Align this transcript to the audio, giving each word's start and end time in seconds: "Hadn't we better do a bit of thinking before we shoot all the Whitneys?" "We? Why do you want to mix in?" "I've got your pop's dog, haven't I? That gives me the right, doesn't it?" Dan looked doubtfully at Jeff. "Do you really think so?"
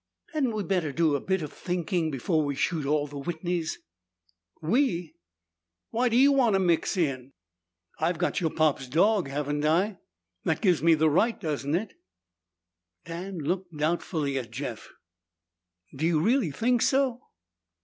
"Hadn't 0.33 0.53
we 0.53 0.63
better 0.63 0.91
do 0.91 1.13
a 1.15 1.19
bit 1.21 1.43
of 1.43 1.53
thinking 1.53 2.09
before 2.09 2.43
we 2.43 2.55
shoot 2.55 2.87
all 2.87 3.05
the 3.05 3.19
Whitneys?" 3.19 3.77
"We? 4.59 5.13
Why 5.91 6.09
do 6.09 6.17
you 6.17 6.31
want 6.31 6.55
to 6.55 6.59
mix 6.59 6.97
in?" 6.97 7.33
"I've 7.99 8.17
got 8.17 8.41
your 8.41 8.49
pop's 8.49 8.87
dog, 8.87 9.27
haven't 9.27 9.63
I? 9.63 9.99
That 10.43 10.59
gives 10.61 10.81
me 10.81 10.95
the 10.95 11.11
right, 11.11 11.39
doesn't 11.39 11.75
it?" 11.75 11.93
Dan 13.05 13.37
looked 13.43 13.77
doubtfully 13.77 14.39
at 14.39 14.49
Jeff. 14.49 14.89
"Do 15.95 16.07
you 16.07 16.19
really 16.19 16.49
think 16.49 16.81
so?" 16.81 17.21